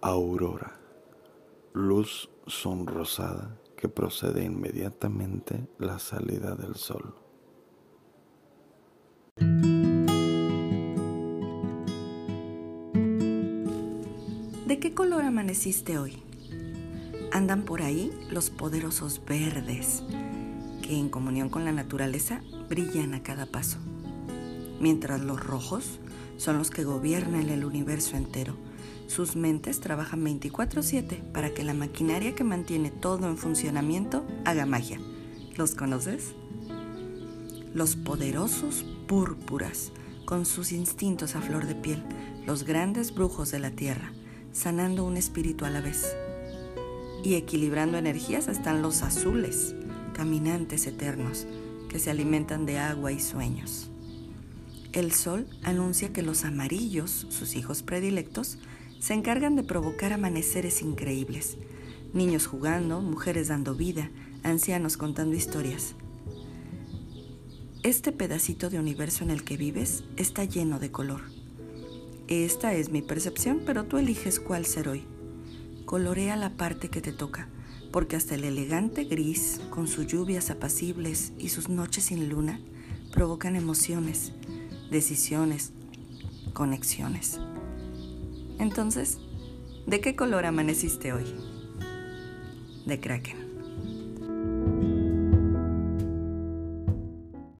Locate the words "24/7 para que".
30.22-31.64